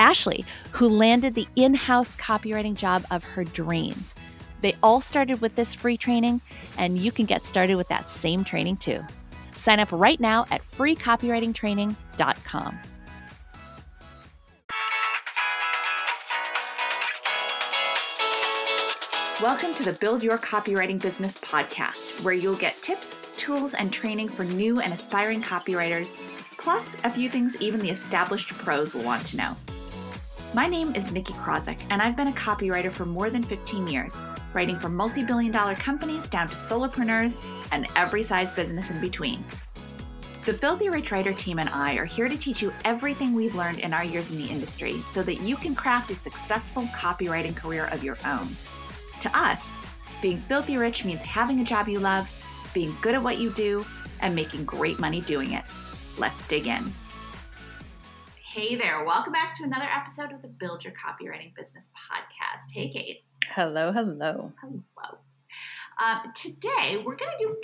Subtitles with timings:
[0.00, 4.14] Ashley, who landed the in house copywriting job of her dreams.
[4.62, 6.40] They all started with this free training,
[6.78, 9.04] and you can get started with that same training too.
[9.54, 12.78] Sign up right now at freecopywritingtraining.com.
[19.42, 24.28] Welcome to the Build Your Copywriting Business podcast, where you'll get tips, tools, and training
[24.28, 26.08] for new and aspiring copywriters,
[26.58, 29.56] plus a few things even the established pros will want to know.
[30.52, 34.12] My name is Nikki Krawczyk, and I've been a copywriter for more than 15 years,
[34.52, 39.44] writing for multi billion dollar companies down to solopreneurs and every size business in between.
[40.46, 43.78] The Filthy Rich Writer team and I are here to teach you everything we've learned
[43.78, 47.86] in our years in the industry so that you can craft a successful copywriting career
[47.92, 48.48] of your own.
[49.22, 49.64] To us,
[50.20, 52.28] being filthy rich means having a job you love,
[52.74, 53.86] being good at what you do,
[54.18, 55.62] and making great money doing it.
[56.18, 56.92] Let's dig in.
[58.52, 62.72] Hey there, welcome back to another episode of the Build Your Copywriting Business podcast.
[62.72, 63.22] Hey, Kate.
[63.46, 64.52] Hello, hello.
[64.60, 65.18] Hello.
[66.02, 67.56] Um, today, we're going to do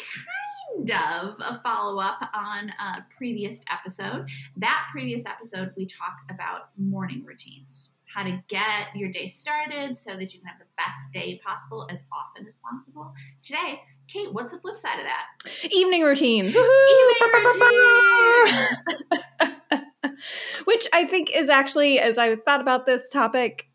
[0.86, 4.28] kind of a follow up on a previous episode.
[4.58, 10.12] That previous episode, we talked about morning routines, how to get your day started so
[10.12, 13.12] that you can have the best day possible as often as possible.
[13.42, 15.24] Today, Kate, what's the flip side of that?
[15.68, 16.54] Evening routines.
[16.54, 18.76] Evening routines.
[20.64, 23.66] Which I think is actually, as I thought about this topic,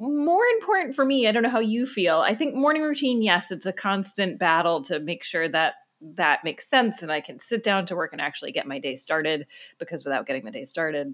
[0.00, 1.26] more important for me.
[1.26, 2.18] I don't know how you feel.
[2.18, 6.68] I think morning routine, yes, it's a constant battle to make sure that that makes
[6.68, 9.46] sense and I can sit down to work and actually get my day started
[9.78, 11.12] because without getting the day started,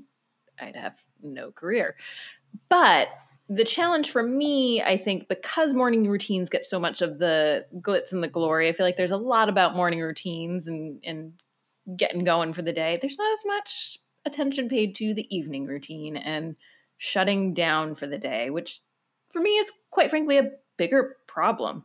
[0.60, 1.96] I'd have no career.
[2.68, 3.08] But
[3.48, 8.12] the challenge for me, I think, because morning routines get so much of the glitz
[8.12, 11.32] and the glory, I feel like there's a lot about morning routines and, and
[11.96, 12.98] getting going for the day.
[13.00, 16.56] There's not as much attention paid to the evening routine and
[16.98, 18.80] shutting down for the day, which
[19.30, 21.84] for me is quite frankly a bigger problem.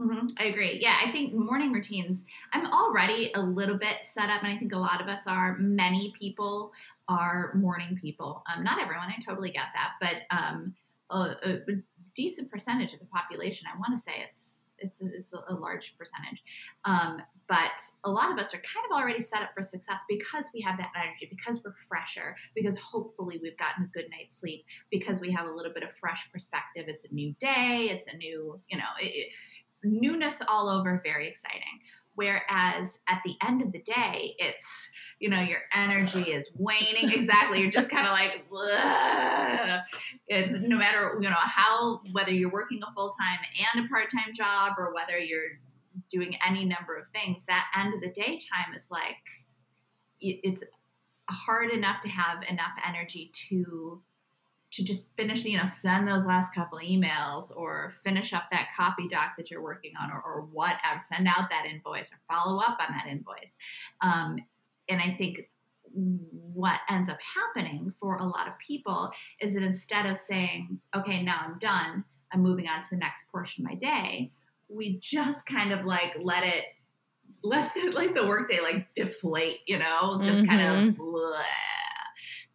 [0.00, 0.28] Mm-hmm.
[0.38, 0.78] I agree.
[0.80, 4.72] Yeah, I think morning routines, I'm already a little bit set up, and I think
[4.72, 5.58] a lot of us are.
[5.58, 6.72] Many people
[7.06, 8.42] are morning people.
[8.52, 10.74] Um, not everyone, I totally get that, but um,
[11.10, 11.58] a, a,
[12.12, 15.96] decent percentage of the population, I want to say it's it's a, it's a, large
[15.96, 16.42] percentage.
[16.84, 17.18] Um,
[17.48, 20.60] but a lot of us are kind of already set up for success because we
[20.60, 25.20] have that energy, because we're fresher, because hopefully we've gotten a good night's sleep, because
[25.20, 26.84] we have a little bit of fresh perspective.
[26.88, 29.28] It's a new day, it's a new, you know, it,
[29.82, 31.80] newness all over, very exciting.
[32.14, 34.88] Whereas at the end of the day, it's,
[35.20, 37.12] you know, your energy is waning.
[37.12, 37.60] Exactly.
[37.60, 38.42] You're just kind of like,
[40.26, 43.38] it's no matter, you know, how, whether you're working a full time
[43.74, 45.58] and a part time job or whether you're
[46.10, 49.16] doing any number of things, that end of the day time is like,
[50.20, 50.64] it's
[51.28, 54.02] hard enough to have enough energy to
[54.72, 59.08] to just finish, you know, send those last couple emails or finish up that copy
[59.08, 62.78] doc that you're working on or, or whatever, send out that invoice or follow up
[62.78, 63.56] on that invoice.
[64.00, 64.38] Um,
[64.90, 65.48] and I think
[65.92, 71.22] what ends up happening for a lot of people is that instead of saying, okay,
[71.22, 74.32] now I'm done, I'm moving on to the next portion of my day,
[74.68, 76.64] we just kind of like let it
[77.42, 80.48] let the, like the workday like deflate, you know, just mm-hmm.
[80.48, 81.06] kind of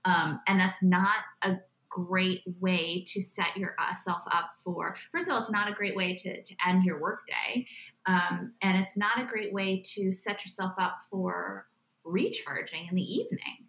[0.05, 1.55] um, and that's not a
[1.89, 6.13] great way to set yourself up for first of all it's not a great way
[6.13, 7.65] to, to end your workday
[8.05, 11.67] um, and it's not a great way to set yourself up for
[12.05, 13.65] recharging in the evening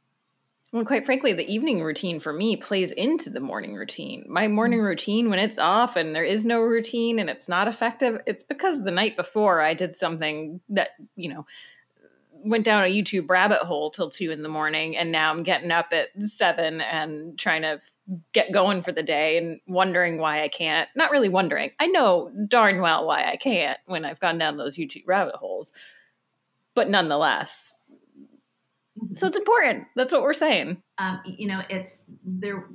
[0.73, 4.27] well, quite frankly, the evening routine for me plays into the morning routine.
[4.29, 4.85] My morning mm.
[4.85, 8.83] routine, when it's off and there is no routine and it's not effective, it's because
[8.83, 11.47] the night before I did something that, you know,
[12.33, 15.71] went down a YouTube rabbit hole till two in the morning, and now I'm getting
[15.71, 17.81] up at seven and trying to
[18.33, 20.89] get going for the day and wondering why I can't.
[20.95, 21.71] Not really wondering.
[21.81, 25.73] I know darn well why I can't when I've gone down those YouTube rabbit holes,
[26.75, 27.76] but nonetheless.
[29.17, 29.87] So it's important.
[29.97, 30.83] That's what we're saying.
[30.99, 32.67] Um, you know, it's there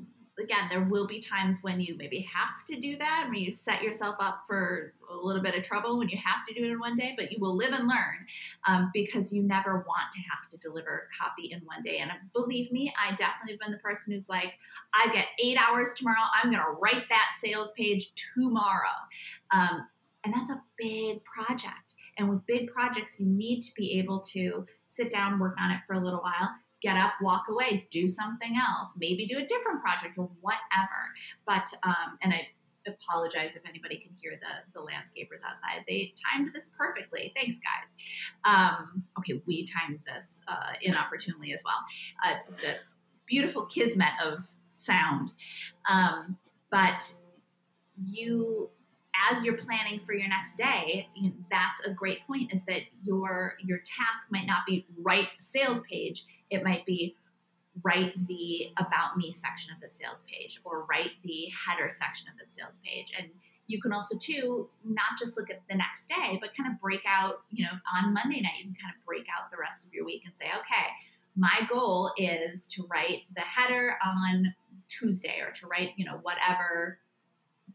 [0.41, 3.83] again, there will be times when you maybe have to do that, when you set
[3.83, 6.79] yourself up for a little bit of trouble when you have to do it in
[6.79, 8.25] one day, but you will live and learn
[8.67, 11.99] um, because you never want to have to deliver copy in one day.
[11.99, 14.53] And believe me, I definitely have been the person who's like,
[14.93, 16.17] I get eight hours tomorrow.
[16.33, 18.89] I'm going to write that sales page tomorrow.
[19.51, 19.87] Um,
[20.23, 21.95] and that's a big project.
[22.21, 25.79] And with big projects, you need to be able to sit down, work on it
[25.87, 29.81] for a little while, get up, walk away, do something else, maybe do a different
[29.81, 31.01] project or whatever.
[31.47, 32.47] But um, and I
[32.87, 35.83] apologize if anybody can hear the the landscapers outside.
[35.87, 37.33] They timed this perfectly.
[37.35, 37.89] Thanks, guys.
[38.45, 41.83] Um, okay, we timed this uh, inopportunely as well.
[42.23, 42.75] Uh, it's just a
[43.25, 45.31] beautiful kismet of sound.
[45.89, 46.37] Um,
[46.69, 47.11] but
[48.05, 48.69] you
[49.29, 52.53] as you're planning for your next day, you know, that's a great point.
[52.53, 56.25] Is that your your task might not be write sales page.
[56.49, 57.15] It might be
[57.83, 62.37] write the about me section of the sales page or write the header section of
[62.37, 63.29] the sales page and
[63.67, 67.01] you can also too not just look at the next day but kind of break
[67.07, 69.93] out you know on monday night you can kind of break out the rest of
[69.93, 70.87] your week and say okay
[71.37, 74.53] my goal is to write the header on
[74.89, 76.99] tuesday or to write you know whatever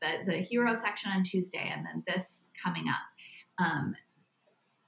[0.01, 3.65] the, the hero section on tuesday and then this coming up.
[3.65, 3.95] Um,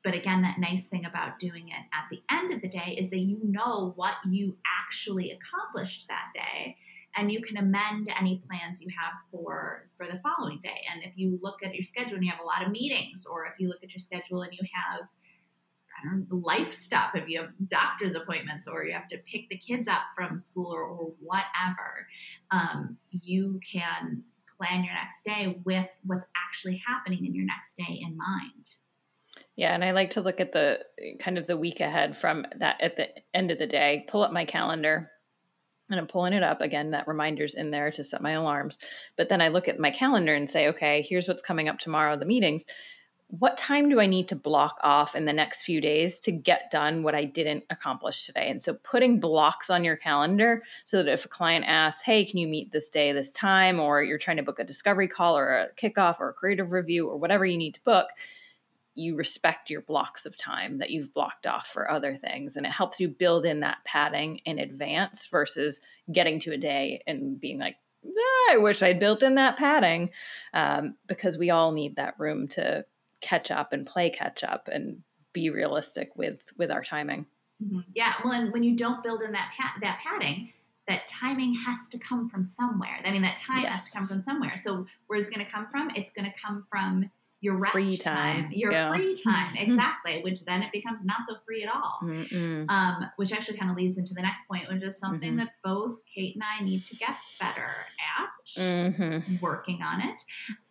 [0.05, 3.11] but again, that nice thing about doing it at the end of the day is
[3.11, 4.57] that you know what you
[4.87, 6.77] actually accomplished that day
[7.17, 10.85] and you can amend any plans you have for for the following day.
[10.93, 13.47] And if you look at your schedule and you have a lot of meetings or
[13.47, 15.09] if you look at your schedule and you have
[16.01, 19.49] I don't know, life stuff if you have doctor's appointments or you have to pick
[19.49, 22.07] the kids up from school or, or whatever
[22.53, 24.23] um, you can
[24.59, 28.67] plan your next day with what's actually happening in your next day in mind
[29.57, 30.79] yeah, and I like to look at the
[31.21, 34.33] kind of the week ahead from that at the end of the day, pull up
[34.33, 35.11] my calendar,
[35.91, 36.93] and I'm pulling it up again.
[36.93, 38.79] That reminder's in there to set my alarms.
[39.17, 42.17] But then I look at my calendar and say, okay, here's what's coming up tomorrow,
[42.17, 42.65] the meetings.
[43.31, 46.71] What time do I need to block off in the next few days to get
[46.71, 48.49] done what I didn't accomplish today?
[48.51, 52.39] And so putting blocks on your calendar so that if a client asks, hey, can
[52.39, 55.51] you meet this day, this time, or you're trying to book a discovery call or
[55.51, 58.09] a kickoff or a creative review or whatever you need to book,
[58.99, 62.73] you respect your blocks of time that you've blocked off for other things and it
[62.73, 65.81] helps you build in that padding in advance versus
[66.13, 70.11] getting to a day and being like ah, i wish i'd built in that padding
[70.53, 72.85] um, because we all need that room to
[73.21, 77.27] catch up and play catch up and be realistic with with our timing
[77.63, 77.81] mm-hmm.
[77.95, 80.53] yeah well and when you don't build in that pat- that padding
[80.87, 83.73] that timing has to come from somewhere i mean that time yes.
[83.73, 86.35] has to come from somewhere so where's it going to come from it's going to
[86.41, 87.11] come from
[87.41, 88.89] your rest free time, time your yeah.
[88.93, 92.01] free time, exactly, which then it becomes not so free at all.
[92.03, 95.39] Um, which actually kind of leads into the next point, which is something mm-hmm.
[95.39, 97.71] that both Kate and I need to get better
[98.19, 99.37] at, mm-hmm.
[99.41, 100.21] working on it,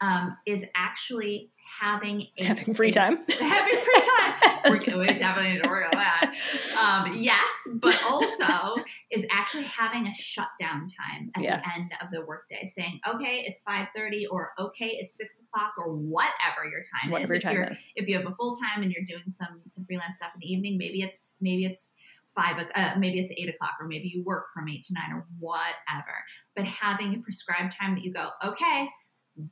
[0.02, 3.20] um, is actually having a, having free time.
[3.30, 4.34] having free time.
[4.66, 6.34] We're, we definitely need to work on that.
[6.82, 8.82] Um, yes, but also
[9.12, 11.64] is actually having a shutdown time at yes.
[11.64, 15.74] the end of the workday, saying, "Okay, it's five thirty, or okay, it's six o'clock,
[15.78, 17.44] or whatever your time whatever is.
[17.44, 17.80] Your if, time is.
[17.96, 20.52] if you have a full time and you're doing some some freelance stuff in the
[20.52, 21.94] evening, maybe it's maybe it's
[22.38, 25.26] five, uh, maybe it's eight o'clock, or maybe you work from eight to nine, or
[25.40, 26.14] whatever.
[26.56, 28.88] But having a prescribed time that you go, okay,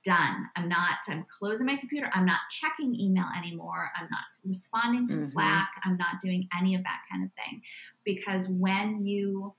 [0.03, 0.49] done.
[0.55, 2.09] I'm not, I'm closing my computer.
[2.13, 3.91] I'm not checking email anymore.
[3.99, 5.25] I'm not responding to mm-hmm.
[5.25, 5.69] Slack.
[5.83, 7.61] I'm not doing any of that kind of thing.
[8.03, 9.53] Because when you,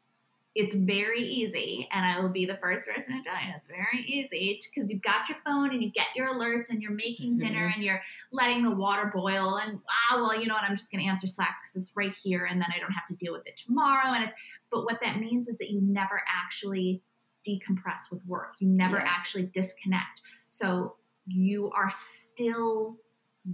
[0.54, 4.02] it's very easy, and I will be the first person to tell you it's very
[4.06, 7.46] easy because you've got your phone and you get your alerts and you're making mm-hmm.
[7.46, 8.00] dinner and you're
[8.32, 9.78] letting the water boil and
[10.10, 12.46] ah well you know what I'm just going to answer Slack because it's right here
[12.46, 14.32] and then I don't have to deal with it tomorrow and it's
[14.70, 17.02] but what that means is that you never actually
[17.46, 18.54] decompress with work.
[18.58, 19.06] You never yes.
[19.08, 20.22] actually disconnect.
[20.48, 22.96] So you are still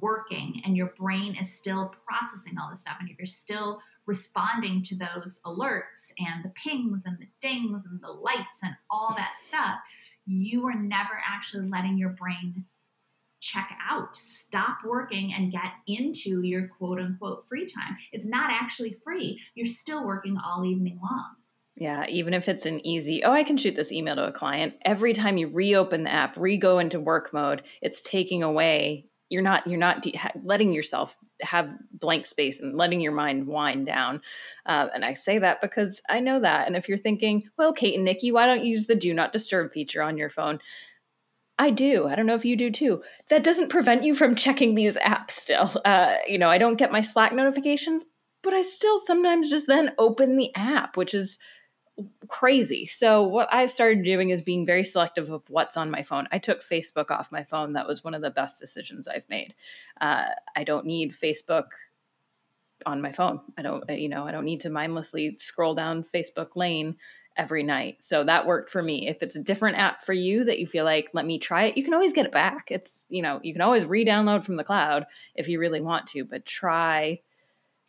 [0.00, 4.96] working and your brain is still processing all this stuff and you're still responding to
[4.96, 9.76] those alerts and the pings and the dings and the lights and all that stuff
[10.26, 12.64] you are never actually letting your brain
[13.40, 18.96] check out stop working and get into your quote unquote free time it's not actually
[19.04, 21.34] free you're still working all evening long
[21.76, 24.74] yeah, even if it's an easy, oh, I can shoot this email to a client.
[24.84, 29.42] Every time you reopen the app, re go into work mode, it's taking away you're
[29.42, 34.20] not you're not de- letting yourself have blank space and letting your mind wind down
[34.66, 37.94] uh, and i say that because i know that and if you're thinking well kate
[37.94, 40.60] and nikki why don't you use the do not disturb feature on your phone
[41.58, 42.08] I do.
[42.08, 43.02] I don't know if you do too.
[43.28, 45.70] That doesn't prevent you from checking these apps still.
[45.84, 48.04] Uh, you know, I don't get my Slack notifications,
[48.42, 51.38] but I still sometimes just then open the app, which is
[52.28, 52.86] crazy.
[52.86, 56.26] So what I've started doing is being very selective of what's on my phone.
[56.32, 57.74] I took Facebook off my phone.
[57.74, 59.54] That was one of the best decisions I've made.
[60.00, 61.66] Uh, I don't need Facebook
[62.86, 63.40] on my phone.
[63.58, 66.96] I don't, you know, I don't need to mindlessly scroll down Facebook lane
[67.36, 67.98] every night.
[68.00, 69.08] So that worked for me.
[69.08, 71.76] If it's a different app for you that you feel like, let me try it,
[71.76, 72.70] you can always get it back.
[72.70, 76.06] It's, you know, you can always re download from the cloud if you really want
[76.08, 77.20] to, but try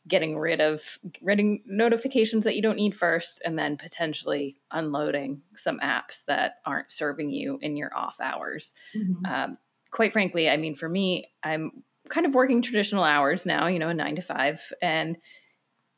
[0.08, 0.82] getting rid of
[1.26, 6.92] getting notifications that you don't need first and then potentially unloading some apps that aren't
[6.92, 8.74] serving you in your off hours.
[8.96, 9.26] Mm-hmm.
[9.26, 9.58] um,
[9.94, 13.90] quite frankly i mean for me i'm kind of working traditional hours now you know
[13.90, 15.18] a nine to five and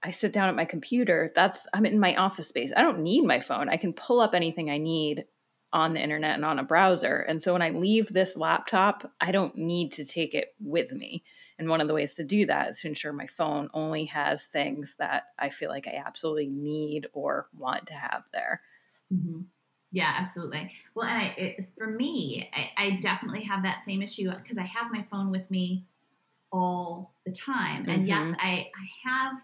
[0.03, 1.31] i sit down at my computer.
[1.33, 2.71] That's i'm in my office space.
[2.75, 3.69] I don't need my phone.
[3.69, 5.25] I can pull up anything i need
[5.73, 7.17] on the internet and on a browser.
[7.17, 11.23] And so when i leave this laptop i don't need to take it with me
[11.57, 14.45] and one of the ways to do that is to ensure my phone only has
[14.45, 18.61] things that I feel like I absolutely need or want to have there.
[19.13, 19.41] Mm-hmm.
[19.91, 20.71] Yeah, absolutely.
[20.93, 24.63] Well, and I, it, for me, I, I, definitely have that same issue because I
[24.63, 25.85] have my phone with me
[26.51, 27.83] all the time.
[27.83, 27.91] Mm-hmm.
[27.91, 28.41] And yes, mm-hmm.
[28.41, 29.37] I, I have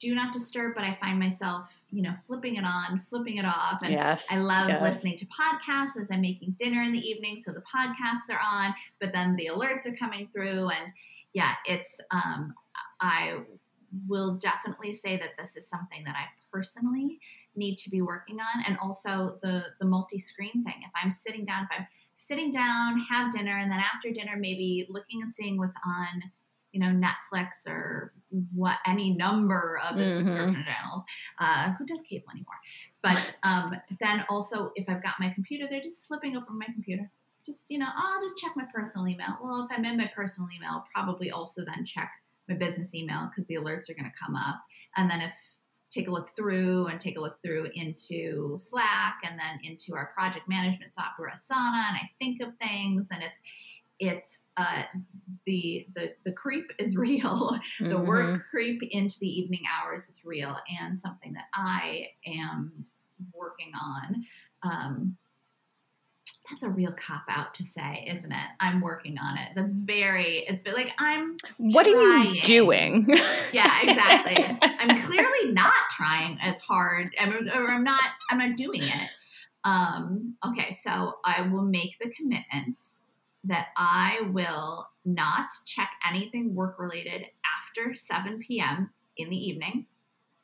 [0.00, 3.80] do not disturb, but I find myself, you know, flipping it on, flipping it off.
[3.82, 4.80] And yes, I love yes.
[4.80, 7.40] listening to podcasts as I'm making dinner in the evening.
[7.44, 10.68] So the podcasts are on, but then the alerts are coming through.
[10.68, 10.92] And
[11.34, 12.54] yeah, it's, um,
[13.00, 13.38] I
[14.06, 17.18] will definitely say that this is something that I personally
[17.56, 18.64] need to be working on.
[18.66, 20.74] And also the, the multi-screen thing.
[20.82, 24.86] If I'm sitting down, if I'm sitting down, have dinner, and then after dinner, maybe
[24.90, 26.22] looking and seeing what's on,
[26.72, 28.12] you know, Netflix or
[28.54, 30.18] what any number of the mm-hmm.
[30.18, 31.02] subscription channels.
[31.40, 32.54] Uh, who does cable anymore?
[33.02, 37.10] But um, then also, if I've got my computer, they're just flipping open my computer
[37.48, 39.38] just, you know, oh, I'll just check my personal email.
[39.42, 42.10] Well, if I'm in my personal email, I'll probably also then check
[42.48, 44.56] my business email because the alerts are going to come up.
[44.96, 45.32] And then if
[45.90, 50.12] take a look through and take a look through into Slack and then into our
[50.14, 53.40] project management software Asana and I think of things and it's
[54.00, 54.82] it's uh,
[55.46, 57.58] the the the creep is real.
[57.80, 57.88] Mm-hmm.
[57.88, 58.42] the work mm-hmm.
[58.50, 62.84] creep into the evening hours is real and something that I am
[63.32, 64.24] working on.
[64.62, 65.16] Um,
[66.50, 68.46] that's a real cop out to say, isn't it?
[68.60, 69.50] I'm working on it.
[69.54, 71.36] That's very, it's been like, I'm.
[71.58, 71.96] What trying.
[71.96, 73.06] are you doing?
[73.52, 74.58] yeah, exactly.
[74.62, 79.10] I'm clearly not trying as hard, or I'm not, I'm not doing it.
[79.64, 82.78] Um, okay, so I will make the commitment
[83.44, 88.90] that I will not check anything work related after 7 p.m.
[89.16, 89.86] in the evening.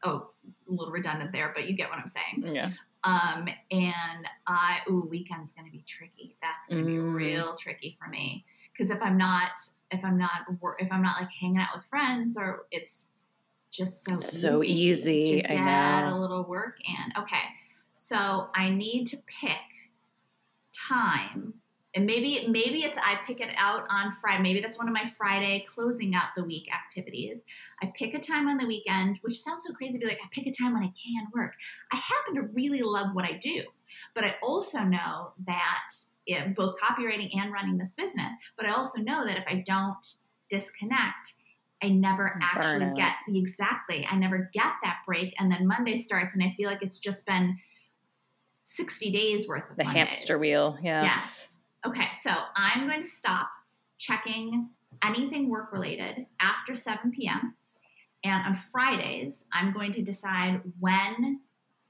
[0.03, 0.31] Oh,
[0.69, 2.55] a little redundant there, but you get what I'm saying.
[2.55, 2.71] Yeah.
[3.05, 6.37] Um, and I, ooh, weekend's going to be tricky.
[6.41, 6.95] That's going to mm.
[6.95, 8.45] be real tricky for me.
[8.77, 9.53] Cause if I'm not,
[9.93, 10.47] if I'm not,
[10.81, 13.11] if I'm not like hanging out with friends or it's
[13.71, 16.17] just so, so easy, easy to I know.
[16.17, 17.43] a little work and okay.
[17.97, 19.61] So I need to pick
[20.73, 21.55] time
[21.95, 24.43] and maybe maybe it's I pick it out on Friday.
[24.43, 27.45] Maybe that's one of my Friday closing out the week activities.
[27.81, 30.29] I pick a time on the weekend, which sounds so crazy to be like I
[30.33, 31.53] pick a time when I can work.
[31.93, 33.63] I happen to really love what I do,
[34.15, 35.91] but I also know that
[36.27, 38.35] it, both copywriting and running this business.
[38.57, 40.05] But I also know that if I don't
[40.49, 41.35] disconnect,
[41.81, 44.07] I never actually get exactly.
[44.11, 47.25] I never get that break, and then Monday starts, and I feel like it's just
[47.25, 47.57] been
[48.63, 50.09] sixty days worth of the Mondays.
[50.09, 50.77] hamster wheel.
[50.83, 51.05] Yeah.
[51.05, 51.54] Yes
[51.87, 53.51] Okay, so I'm going to stop
[53.99, 54.71] checking
[55.05, 57.55] anything work related after 7 p.m.
[58.25, 61.41] And on Fridays, I'm going to decide when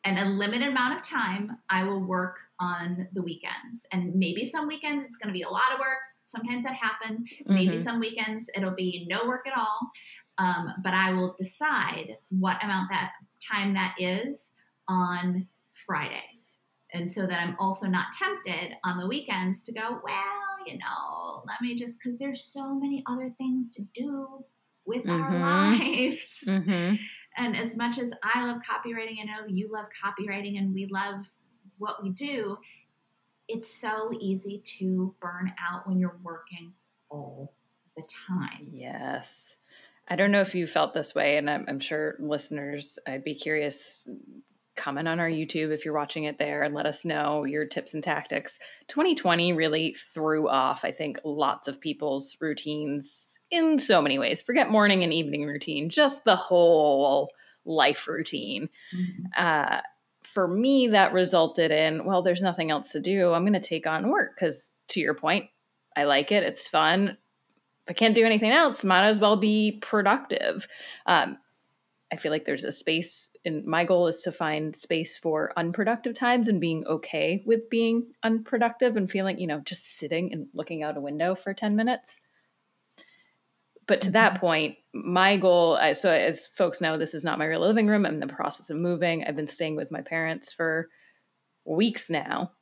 [0.07, 3.87] and a limited amount of time I will work on the weekends.
[3.93, 5.99] And maybe some weekends it's going to be a lot of work.
[6.23, 7.21] Sometimes that happens.
[7.21, 7.55] Mm-hmm.
[7.55, 9.79] Maybe some weekends it'll be no work at all.
[10.37, 13.13] Um, but I will decide what amount that
[13.51, 14.51] time that is
[14.89, 16.34] on Friday
[16.95, 21.43] and so that I'm also not tempted on the weekends to go, well, you know,
[21.47, 24.45] let me just because there's so many other things to do
[24.87, 25.11] with mm-hmm.
[25.11, 26.39] our lives.
[26.47, 26.95] Mm-hmm.
[27.37, 31.27] And as much as I love copywriting, I know you love copywriting and we love
[31.79, 32.59] what we do.
[33.49, 36.73] It's so easy to burn out when you're working
[37.11, 37.53] all
[37.97, 38.69] the time.
[38.73, 39.57] Yes.
[40.07, 43.35] I don't know if you felt this way, and I'm, I'm sure listeners, I'd be
[43.35, 44.07] curious
[44.77, 47.95] comment on our YouTube if you're watching it there and let us know your tips
[47.95, 48.59] and tactics.
[48.89, 54.43] 2020 really threw off, I think, lots of people's routines in so many ways.
[54.43, 57.31] Forget morning and evening routine, just the whole
[57.65, 58.69] life routine.
[58.95, 59.25] Mm-hmm.
[59.37, 59.81] Uh,
[60.23, 63.33] for me, that resulted in, well, there's nothing else to do.
[63.33, 65.47] I'm going to take on work because, to your point,
[65.97, 66.43] I like it.
[66.43, 67.17] It's fun.
[67.87, 70.67] If I can't do anything else, might as well be productive.
[71.07, 71.39] Um,
[72.15, 76.15] I feel like there's a space, and my goal is to find space for unproductive
[76.15, 80.85] times and being okay with being unproductive and feeling, you know, just sitting and looking
[80.85, 82.21] out a window for 10 minutes.
[83.89, 84.41] But to that mm-hmm.
[84.41, 88.07] point, my goal, so as folks know, this is not my real living room.
[88.07, 89.25] I'm in the process of moving.
[89.25, 90.89] I've been staying with my parents for
[91.65, 92.53] weeks now.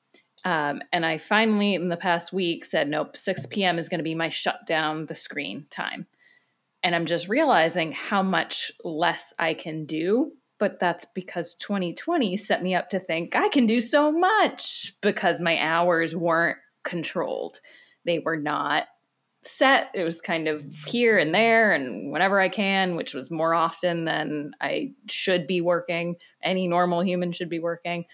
[0.47, 3.79] Um, and I finally, in the past week, said, nope, 6 p.m.
[3.79, 6.07] is going to be my shut down the screen time.
[6.83, 10.33] And I'm just realizing how much less I can do.
[10.59, 15.41] But that's because 2020 set me up to think I can do so much because
[15.41, 17.59] my hours weren't controlled.
[18.05, 18.85] They were not
[19.43, 19.89] set.
[19.95, 24.05] It was kind of here and there and whenever I can, which was more often
[24.05, 26.17] than I should be working.
[26.43, 28.05] Any normal human should be working.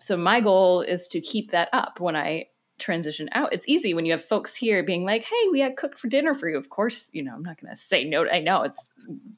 [0.00, 2.46] So my goal is to keep that up when I
[2.78, 3.52] transition out.
[3.52, 6.34] It's easy when you have folks here being like, "Hey, we had cooked for dinner
[6.34, 8.26] for you." Of course, you know, I'm not going to say no.
[8.26, 8.88] I know it's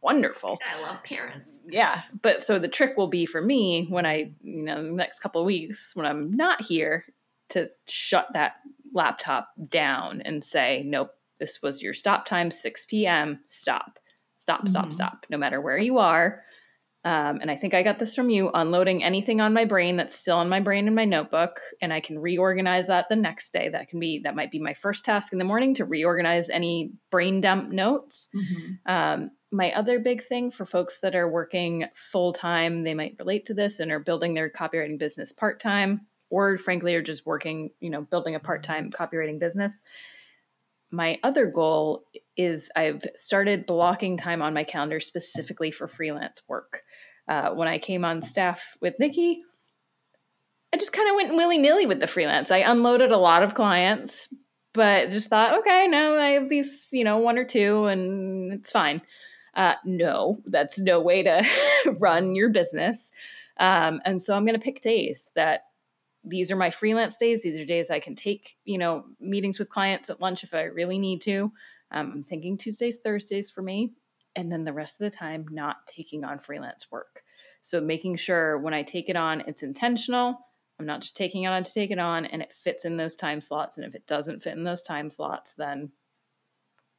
[0.01, 0.59] wonderful.
[0.75, 1.51] I love parents.
[1.69, 5.21] Yeah, but so the trick will be for me when I, you know, the next
[5.21, 7.05] couple of weeks when I'm not here
[7.51, 8.55] to shut that
[8.93, 13.41] laptop down and say, "Nope, this was your stop time 6 p.m.
[13.49, 13.99] Stop.
[14.39, 14.93] Stop, stop, mm-hmm.
[14.93, 15.27] stop.
[15.29, 16.43] No matter where you are,
[17.03, 20.15] um, and I think I got this from you unloading anything on my brain that's
[20.15, 23.71] still on my brain in my notebook, and I can reorganize that the next day.
[23.71, 26.93] That can be that might be my first task in the morning to reorganize any
[27.11, 28.29] brain dump notes.
[28.35, 28.93] Mm-hmm.
[28.93, 33.47] Um, my other big thing for folks that are working full time, they might relate
[33.47, 37.71] to this and are building their copywriting business part time, or frankly, are just working,
[37.81, 39.81] you know, building a part time copywriting business.
[40.93, 42.05] My other goal
[42.37, 46.83] is I've started blocking time on my calendar specifically for freelance work
[47.29, 49.43] uh, when I came on staff with Nikki,
[50.73, 52.51] I just kind of went willy nilly with the freelance.
[52.51, 54.29] I unloaded a lot of clients,
[54.73, 58.71] but just thought, okay, now I have these, you know, one or two, and it's
[58.71, 59.03] fine.
[59.55, 61.45] Uh, no, that's no way to
[61.99, 63.11] run your business.
[63.59, 65.63] Um, and so I'm going to pick days that
[66.23, 67.43] these are my freelance days.
[67.43, 70.63] These are days I can take, you know, meetings with clients at lunch if I
[70.63, 71.53] really need to.
[71.91, 73.93] Um, I'm thinking Tuesdays, Thursdays for me
[74.41, 77.23] and then the rest of the time not taking on freelance work.
[77.61, 80.39] So making sure when I take it on, it's intentional.
[80.79, 83.15] I'm not just taking it on to take it on and it fits in those
[83.15, 83.77] time slots.
[83.77, 85.91] And if it doesn't fit in those time slots, then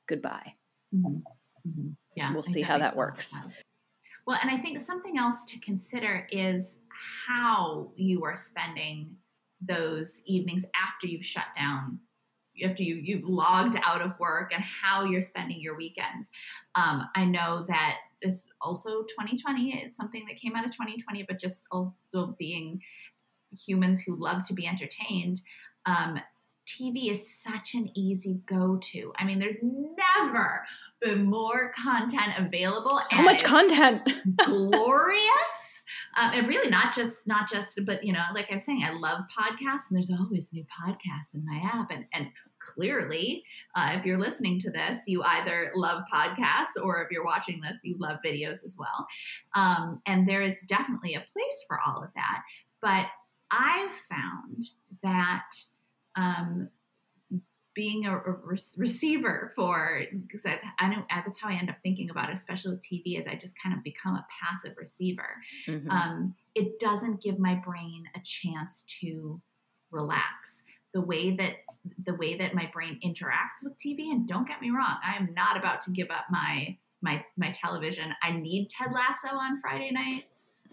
[0.07, 0.53] goodbye.
[0.95, 1.15] Mm-hmm.
[1.67, 1.89] Mm-hmm.
[2.15, 2.31] Yeah.
[2.31, 3.33] We'll see that how that works.
[4.27, 6.77] Well, and I think something else to consider is
[7.27, 9.15] how you are spending
[9.67, 11.97] those evenings after you've shut down
[12.63, 16.29] after you you've logged out of work and how you're spending your weekends.
[16.75, 19.81] Um, I know that is also 2020.
[19.83, 22.81] It's something that came out of 2020, but just also being
[23.65, 25.41] humans who love to be entertained.
[25.85, 26.21] Um,
[26.67, 29.11] TV is such an easy go-to.
[29.17, 30.63] I mean, there's never
[31.01, 33.01] been more content available.
[33.09, 34.07] So much content.
[34.45, 35.71] glorious
[36.17, 38.91] um, and really not just not just but you know like i was saying i
[38.91, 42.27] love podcasts and there's always new podcasts in my app and and
[42.65, 43.43] clearly
[43.75, 47.79] uh, if you're listening to this you either love podcasts or if you're watching this
[47.83, 49.07] you love videos as well
[49.55, 52.41] um, and there is definitely a place for all of that
[52.81, 53.05] but
[53.51, 54.63] i've found
[55.03, 55.49] that
[56.15, 56.69] um,
[57.73, 62.09] being a, re- receiver for because I, I know that's how I end up thinking
[62.09, 65.37] about it, especially with TV, is I just kind of become a passive receiver.
[65.67, 65.89] Mm-hmm.
[65.89, 69.41] Um, it doesn't give my brain a chance to
[69.89, 70.63] relax.
[70.93, 71.53] The way that
[72.05, 75.33] the way that my brain interacts with TV, and don't get me wrong, I am
[75.33, 78.13] not about to give up my my my television.
[78.21, 80.63] I need Ted Lasso on Friday nights.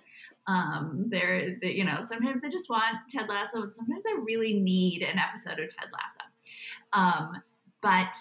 [0.46, 5.02] Um, there, you know, sometimes I just want Ted Lasso, and sometimes I really need
[5.02, 6.20] an episode of Ted Lasso.
[6.94, 7.42] Um,
[7.82, 8.16] but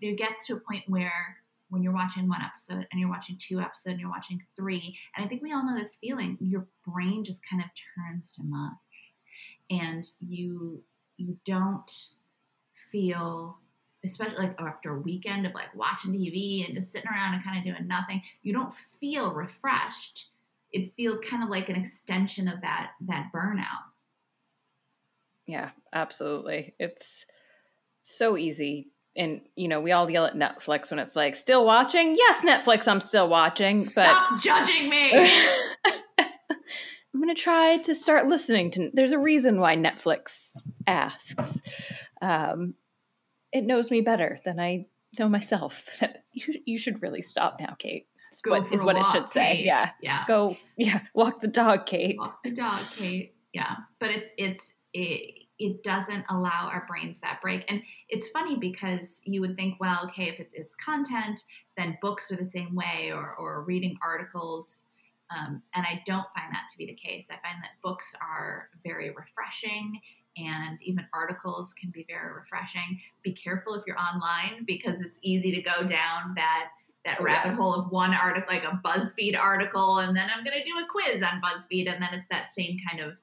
[0.00, 1.38] it gets to a point where
[1.70, 5.24] when you're watching one episode and you're watching two episodes and you're watching three, and
[5.24, 8.72] I think we all know this feeling, your brain just kind of turns to mush,
[9.70, 10.82] and you
[11.16, 11.90] you don't
[12.90, 13.58] feel
[14.04, 17.58] especially like after a weekend of like watching TV and just sitting around and kind
[17.58, 20.28] of doing nothing, you don't feel refreshed.
[20.72, 23.84] It feels kind of like an extension of that that burnout.
[25.46, 26.74] Yeah, absolutely.
[26.78, 27.24] It's
[28.02, 28.88] so easy.
[29.16, 32.86] And you know, we all yell at Netflix when it's like, "Still watching?" Yes, Netflix,
[32.86, 33.84] I'm still watching.
[33.84, 35.10] Stop judging me.
[37.18, 38.90] I'm gonna try to start listening to.
[38.94, 41.60] There's a reason why Netflix asks.
[42.22, 42.74] Um,
[43.50, 44.86] it knows me better than I
[45.18, 46.00] know myself.
[46.32, 48.06] you you should really stop now, Kate.
[48.32, 49.56] Is Go what, is what it should say.
[49.56, 49.64] Kate.
[49.64, 50.24] Yeah, Yeah.
[50.28, 50.56] go.
[50.76, 52.16] Yeah, walk the dog, Kate.
[52.18, 53.34] Walk the dog, Kate.
[53.52, 53.74] Yeah.
[53.98, 57.64] But it's it's it it doesn't allow our brains that break.
[57.68, 61.42] And it's funny because you would think, well, okay, if it's it's content,
[61.76, 64.84] then books are the same way or or reading articles.
[65.36, 67.28] Um, and I don't find that to be the case.
[67.30, 70.00] I find that books are very refreshing
[70.38, 73.00] and even articles can be very refreshing.
[73.22, 76.68] Be careful if you're online because it's easy to go down that
[77.04, 77.56] that rabbit yeah.
[77.56, 80.86] hole of one article, like a BuzzFeed article, and then I'm going to do a
[80.90, 83.16] quiz on BuzzFeed, and then it's that same kind of,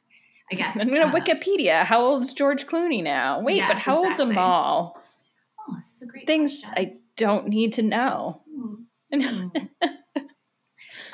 [0.52, 0.78] I guess.
[0.80, 1.84] I'm gonna uh, Wikipedia.
[1.84, 3.42] How old's George Clooney now?
[3.42, 4.32] Wait, but Yes, how old's exactly.
[4.36, 5.02] Amal?
[5.60, 6.74] Oh, this is a great Things question.
[6.78, 8.42] I don't need to know.
[9.14, 9.48] Hmm.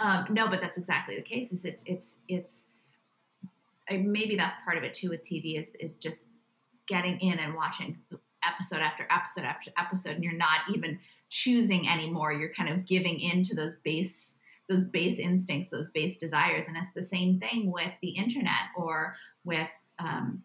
[0.02, 1.52] Um, no, but that's exactly the case.
[1.52, 2.66] Is it's it's it's
[3.90, 6.26] maybe that's part of it too with TV is is just
[6.88, 8.00] getting in and watching
[8.44, 12.34] episode after episode after episode, and you're not even choosing anymore.
[12.34, 14.34] You're kind of giving in to those base
[14.68, 19.16] those base instincts, those base desires, and it's the same thing with the internet or
[19.44, 20.42] with um,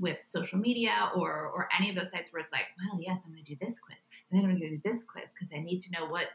[0.00, 3.32] with social media or or any of those sites where it's like, well, yes, I'm
[3.32, 5.58] going to do this quiz, and then I'm going to do this quiz because I
[5.58, 6.26] need to know what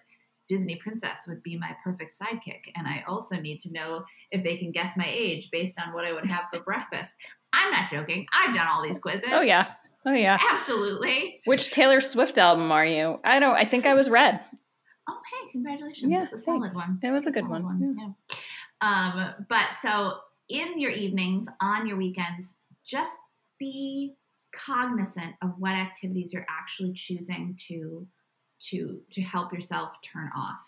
[0.48, 4.58] Disney princess would be my perfect sidekick, and I also need to know if they
[4.58, 7.14] can guess my age based on what I would have for breakfast.
[7.54, 8.28] I'm not joking.
[8.34, 9.30] I've done all these quizzes.
[9.32, 9.72] Oh yeah.
[10.06, 10.38] Oh yeah.
[10.52, 11.42] absolutely.
[11.46, 13.20] Which Taylor Swift album are you?
[13.24, 13.56] I don't.
[13.56, 14.40] I think I was Red.
[15.08, 16.12] Oh, hey, congratulations.
[16.12, 17.00] Yeah, That's a solid one.
[17.02, 18.38] It was a good solid one, Yeah.
[18.82, 20.18] Um, but so
[20.50, 23.18] in your evenings, on your weekends, just
[23.60, 24.16] be
[24.54, 28.08] cognizant of what activities you're actually choosing to
[28.70, 30.60] to to help yourself turn off.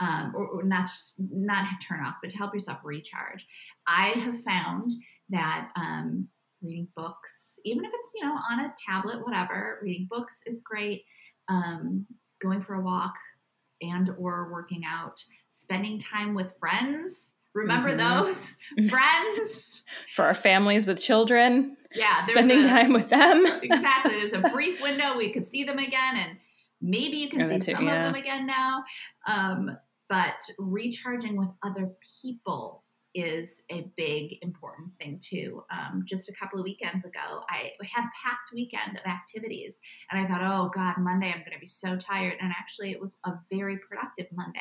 [0.00, 3.46] Um, or, or not not turn off, but to help yourself recharge.
[3.86, 4.90] I have found
[5.30, 6.26] that um,
[6.62, 11.04] reading books, even if it's you know on a tablet, whatever, reading books is great.
[11.48, 12.06] Um,
[12.42, 13.14] going for a walk
[13.80, 17.30] and or working out, spending time with friends.
[17.54, 18.24] Remember Mhm.
[18.26, 18.56] those
[18.90, 19.84] friends?
[20.16, 23.46] For our families with children, Yeah, spending a- time with them.
[23.62, 24.14] exactly.
[24.14, 26.38] There's a brief window we could see them again, and
[26.80, 28.06] maybe you can Oh, see it, some yeah.
[28.06, 28.84] of them again now.
[29.26, 29.76] Um,
[30.08, 31.90] but recharging with other
[32.22, 32.84] people
[33.14, 35.62] is a big important thing too.
[35.70, 39.78] Um, just a couple of weekends ago, I had a packed weekend of activities,
[40.10, 42.34] and I thought, oh God, Monday I'm going to be so tired.
[42.40, 44.60] And actually, it was a very productive Monday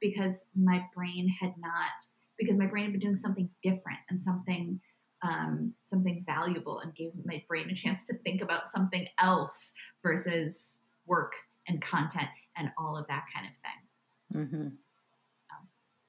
[0.00, 1.90] because my brain had not
[2.38, 4.80] because my brain had been doing something different and something
[5.22, 9.70] um, something valuable and gave my brain a chance to think about something else
[10.02, 11.34] versus work
[11.68, 14.48] and content and all of that kind of thing.
[14.48, 14.68] hmm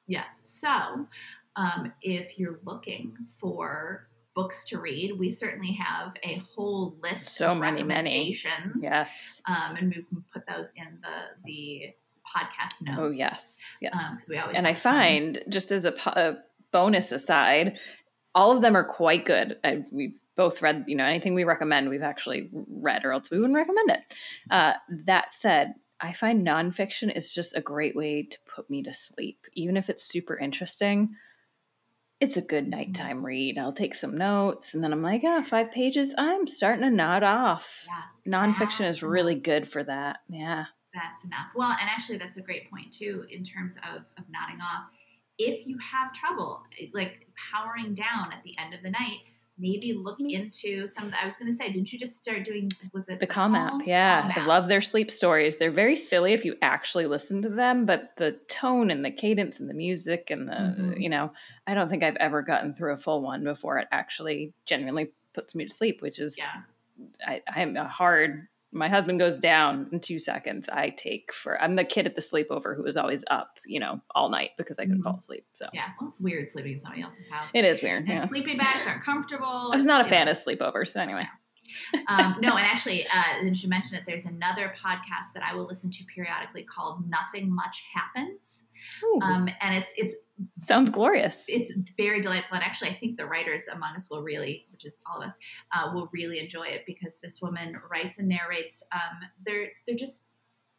[0.05, 0.41] Yes.
[0.43, 1.07] So,
[1.55, 7.51] um, if you're looking for books to read, we certainly have a whole list So
[7.51, 8.37] of many, many.
[8.79, 9.41] Yes.
[9.47, 11.93] Um, and we can put those in the the
[12.35, 12.99] podcast notes.
[12.99, 13.57] Oh yes.
[13.81, 13.95] Yes.
[13.97, 16.37] Um, we always and I find just as a, po- a
[16.71, 17.77] bonus aside,
[18.35, 19.57] all of them are quite good.
[19.63, 23.39] I, we've both read, you know, anything we recommend, we've actually read, or else we
[23.39, 23.99] wouldn't recommend it.
[24.49, 24.73] Uh,
[25.05, 29.39] that said, I find nonfiction is just a great way to put me to sleep,
[29.53, 31.15] even if it's super interesting.
[32.19, 33.57] It's a good nighttime read.
[33.57, 36.13] I'll take some notes, and then I'm like, ah, five pages.
[36.17, 37.85] I'm starting to nod off.
[38.25, 38.37] Yeah.
[38.39, 40.17] Nonfiction is really good for that.
[40.29, 40.65] Yeah.
[40.93, 41.47] That's enough.
[41.55, 44.85] Well, and actually, that's a great point too in terms of, of nodding off.
[45.39, 46.61] If you have trouble,
[46.93, 49.19] like powering down at the end of the night,
[49.57, 51.05] maybe look into some.
[51.05, 52.69] Of the, I was going to say, didn't you just start doing?
[52.93, 54.31] Was it The Calm app, yeah.
[54.33, 55.57] Calm I love their sleep stories.
[55.57, 59.59] They're very silly if you actually listen to them, but the tone and the cadence
[59.59, 61.01] and the music and the, Mhm.
[61.01, 61.31] you know,
[61.67, 65.53] I don't think I've ever gotten through a full one before it actually genuinely puts
[65.55, 66.61] me to sleep, which is, Yeah.
[67.25, 70.67] I, I'm a hard, my husband goes down in two seconds.
[70.71, 74.01] I take for, I'm the kid at the sleepover who was always up, you know,
[74.15, 75.03] all night because I couldn't Mhm.
[75.03, 75.45] fall asleep.
[75.53, 75.89] So Yeah.
[75.99, 77.51] Well, it's weird sleeping in somebody else's house.
[77.53, 77.99] it is weird.
[78.03, 78.25] And Yeah.
[78.25, 79.71] sleeping bags aren't comfortable.
[79.71, 80.89] I was not a fan know, of sleepovers.
[80.89, 81.27] So Anyway.
[82.07, 84.03] um, no, and actually, uh, you should mention it.
[84.05, 88.65] There's another podcast that I will listen to periodically called "Nothing Much Happens,"
[89.21, 90.15] um, and it's it's
[90.63, 91.45] sounds glorious.
[91.47, 92.55] it's very delightful.
[92.55, 95.35] And actually, I think the writers among us will really, which is all of us,
[95.75, 98.83] uh, will really enjoy it because this woman writes and narrates.
[98.91, 100.27] Um, they're they're just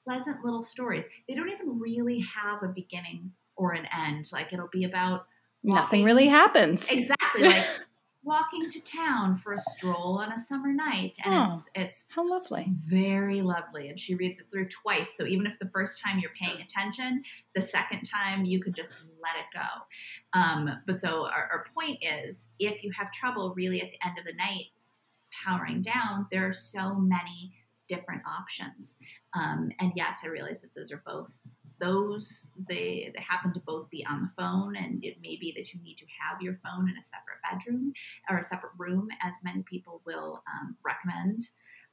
[0.06, 1.04] pleasant little stories.
[1.28, 4.26] They don't even really have a beginning or an end.
[4.32, 5.26] Like it'll be about
[5.62, 6.84] Nothing walking- really happens.
[6.90, 7.64] exactly like
[8.24, 11.44] walking to town for a stroll on a summer night, and Oh.
[11.44, 12.66] it's it's How lovely.
[12.87, 13.88] very lovely.
[13.88, 17.22] And she reads it through twice, so even if the first time you're paying attention,
[17.54, 20.38] the second time you could just let it go.
[20.38, 24.18] Um, but so our, our point is, if you have trouble really at the end
[24.18, 24.66] of the night
[25.44, 27.54] powering down, there are so many
[27.88, 28.96] different options.
[29.34, 31.32] Um, and yes, I realize that those are both
[31.80, 35.72] those they they happen to both be on the phone and it may be that
[35.72, 37.92] you need to have your phone in a separate bedroom
[38.30, 41.40] or a separate room as many people will um, recommend.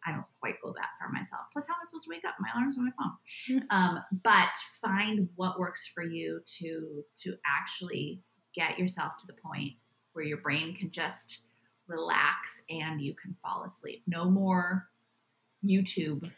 [0.06, 1.42] I don't quite go that far myself.
[1.54, 2.34] Plus how am i supposed to wake up?
[2.40, 3.68] My alarm's on my phone.
[3.70, 4.50] Um, but
[4.82, 8.22] find what works for you to to actually
[8.54, 9.74] get yourself to the point
[10.14, 11.42] where your brain can just
[11.88, 14.04] relax and you can fall asleep.
[14.08, 14.88] No more
[15.64, 16.30] youtube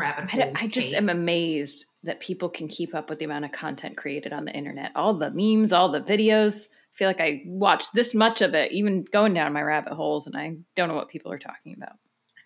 [0.00, 3.44] rabbit I, holes I just am amazed that people can keep up with the amount
[3.44, 4.92] of content created on the internet.
[4.96, 6.66] All the memes, all the videos.
[6.66, 10.26] I feel like I watch this much of it, even going down my rabbit holes,
[10.26, 11.92] and I don't know what people are talking about.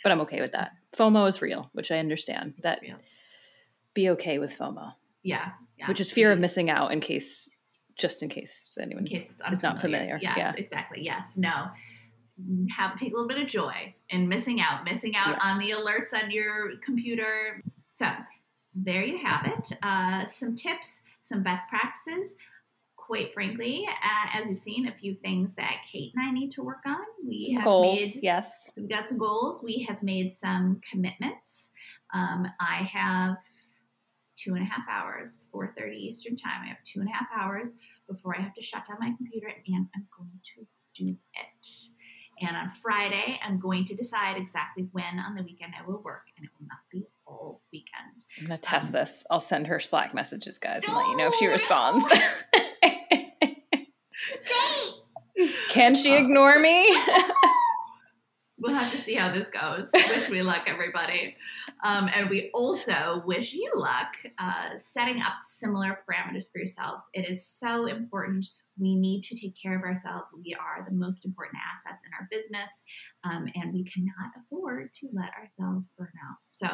[0.02, 0.72] But I'm okay with that.
[0.96, 2.54] FOMO is real, which I understand.
[2.62, 2.96] That real.
[3.94, 5.88] be okay with FOMO, yeah, yeah.
[5.88, 7.48] which is fear of missing out in case,
[7.96, 10.18] just in case anyone in case it's is not familiar.
[10.20, 10.52] Yes, Yeah.
[10.56, 11.02] exactly.
[11.02, 11.68] Yes, no.
[12.76, 16.12] Have take a little bit of joy in missing out, missing out on the alerts
[16.12, 17.62] on your computer.
[17.92, 18.08] So
[18.74, 19.78] there you have it.
[19.82, 22.34] Uh, some tips, some best practices.
[22.96, 26.62] Quite frankly, uh, as you've seen, a few things that Kate and I need to
[26.62, 26.96] work on.
[27.24, 28.70] We Some have goals, made yes.
[28.76, 29.62] we've got some goals.
[29.62, 31.70] We have made some commitments.
[32.14, 33.36] Um, I have
[34.36, 36.62] two and a half hours, 4.30 Eastern time.
[36.62, 37.74] I have two and a half hours
[38.08, 40.66] before I have to shut down my computer and I'm going to
[41.04, 41.46] do it.
[42.46, 46.24] And on Friday, I'm going to decide exactly when on the weekend I will work,
[46.36, 48.24] and it will not be all weekend.
[48.38, 49.24] I'm gonna test Um, this.
[49.30, 52.04] I'll send her Slack messages, guys, and let you know if she responds.
[55.70, 56.86] Can she ignore me?
[58.56, 59.90] We'll have to see how this goes.
[59.92, 61.36] wish me luck, everybody.
[61.82, 67.02] Um, and we also wish you luck uh, setting up similar parameters for yourselves.
[67.12, 68.46] It is so important.
[68.78, 70.30] We need to take care of ourselves.
[70.34, 72.70] We are the most important assets in our business,
[73.24, 76.36] um, and we cannot afford to let ourselves burn out.
[76.52, 76.68] So,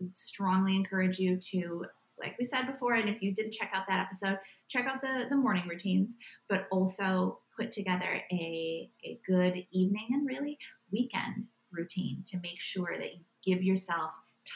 [0.00, 1.84] we strongly encourage you to,
[2.18, 4.38] like we said before, and if you didn't check out that episode,
[4.68, 6.16] check out the, the morning routines,
[6.48, 10.58] but also put together a, a good evening and really
[10.90, 14.10] weekend routine to make sure that you give yourself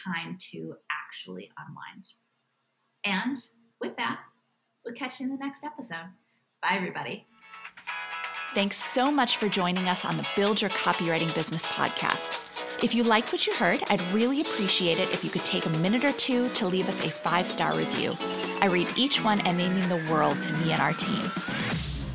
[0.04, 2.06] time to actually unwind.
[3.04, 3.38] And
[3.80, 4.20] with that,
[4.84, 6.10] we'll catch you in the next episode.
[6.62, 7.26] Bye, everybody.
[8.54, 12.42] Thanks so much for joining us on the Build Your Copywriting Business podcast.
[12.82, 15.70] If you liked what you heard, I'd really appreciate it if you could take a
[15.80, 18.14] minute or two to leave us a five star review.
[18.60, 21.30] I read each one and they mean the world to me and our team.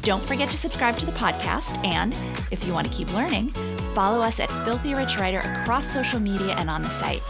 [0.02, 2.14] Don't forget to subscribe to the podcast, and
[2.52, 3.54] if you want to keep learning,
[3.94, 7.22] follow us at Filthy Rich Writer across social media and on the site.